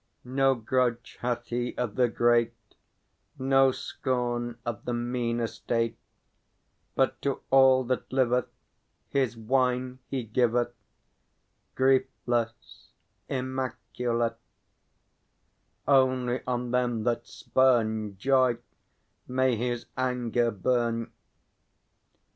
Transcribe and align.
No 0.25 0.55
grudge 0.55 1.19
hath 1.21 1.45
he 1.49 1.77
of 1.77 1.93
the 1.93 2.07
great; 2.07 2.55
No 3.37 3.71
scorn 3.71 4.57
of 4.65 4.83
the 4.83 4.95
mean 4.95 5.39
estate; 5.39 5.95
But 6.95 7.21
to 7.21 7.41
all 7.51 7.83
that 7.83 8.11
liveth 8.11 8.47
His 9.09 9.37
wine 9.37 9.99
he 10.07 10.23
giveth, 10.23 10.73
Griefless, 11.75 12.87
immaculate; 13.29 14.39
Only 15.87 16.41
on 16.47 16.71
them 16.71 17.03
that 17.03 17.27
spurn 17.27 18.17
Joy, 18.17 18.57
may 19.27 19.55
his 19.55 19.85
anger 19.95 20.49
burn. 20.49 21.11